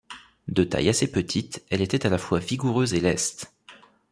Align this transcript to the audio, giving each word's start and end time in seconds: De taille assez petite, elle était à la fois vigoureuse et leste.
De 0.47 0.63
taille 0.63 0.89
assez 0.89 1.11
petite, 1.11 1.63
elle 1.69 1.81
était 1.81 2.07
à 2.07 2.09
la 2.09 2.17
fois 2.17 2.39
vigoureuse 2.39 2.95
et 2.95 2.99
leste. 2.99 3.53